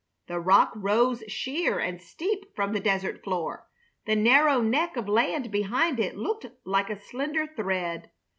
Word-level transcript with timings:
The 0.25 0.39
rock 0.39 0.71
rose 0.75 1.23
sheer 1.27 1.77
and 1.77 2.01
steep 2.01 2.55
from 2.55 2.73
the 2.73 2.79
desert 2.79 3.23
floor. 3.23 3.67
The 4.07 4.15
narrow 4.15 4.59
neck 4.59 4.97
of 4.97 5.07
land 5.07 5.51
behind 5.51 5.99
it 5.99 6.17
looked 6.17 6.47
like 6.65 6.89
a 6.89 6.95
slender 6.99 7.45
thread. 7.45 8.09